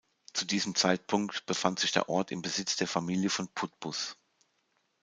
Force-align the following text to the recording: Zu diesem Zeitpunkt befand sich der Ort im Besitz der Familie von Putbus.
Zu 0.33 0.45
diesem 0.45 0.73
Zeitpunkt 0.73 1.45
befand 1.45 1.77
sich 1.79 1.91
der 1.91 2.09
Ort 2.09 2.31
im 2.31 2.41
Besitz 2.41 2.75
der 2.75 2.87
Familie 2.87 3.29
von 3.29 3.47
Putbus. 3.53 4.17